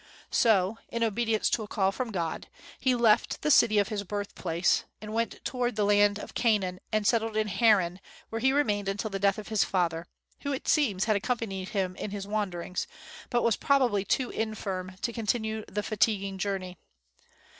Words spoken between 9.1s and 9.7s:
the death of his